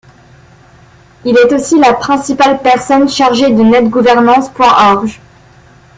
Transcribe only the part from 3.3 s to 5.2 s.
de Netgouvernance.org.